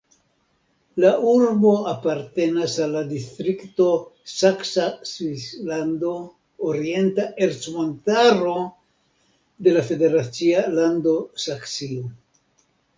La 1.03 1.09
urbo 1.31 1.73
apartenas 1.91 2.77
al 2.85 2.95
la 2.97 3.03
distrikto 3.11 3.89
Saksa 4.37 4.87
Svislando-Orienta 5.11 7.27
Ercmontaro 7.49 8.57
de 9.69 9.75
la 9.79 9.87
federacia 9.93 10.65
lando 10.81 11.15
Saksio. 11.47 12.11